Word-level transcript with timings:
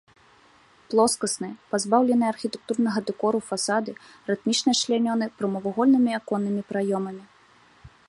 Плоскасныя, 0.93 1.53
пазбаўленыя 1.73 2.29
архітэктурнага 2.35 2.99
дэкору 3.11 3.39
фасады 3.51 3.91
рытмічна 4.33 4.71
члянёны 4.83 5.25
прамавугольнымі 5.43 6.11
аконнымі 6.23 6.61
праёмамі. 6.75 7.23